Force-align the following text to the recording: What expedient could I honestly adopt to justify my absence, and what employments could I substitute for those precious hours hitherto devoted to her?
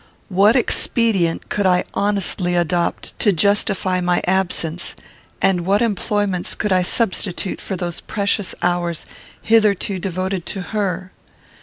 What 0.29 0.55
expedient 0.55 1.49
could 1.49 1.67
I 1.67 1.83
honestly 1.93 2.55
adopt 2.55 3.13
to 3.19 3.31
justify 3.31 4.01
my 4.01 4.23
absence, 4.25 4.95
and 5.43 5.63
what 5.63 5.83
employments 5.83 6.55
could 6.55 6.73
I 6.73 6.81
substitute 6.81 7.61
for 7.61 7.75
those 7.75 7.99
precious 7.99 8.55
hours 8.63 9.05
hitherto 9.43 9.99
devoted 9.99 10.47
to 10.47 10.61
her? 10.73 11.11